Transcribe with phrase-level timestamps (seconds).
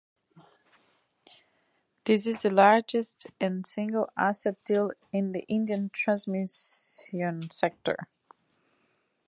[2.05, 3.27] This is the largest
[3.65, 8.07] single asset deal in the Indian Transmission sector.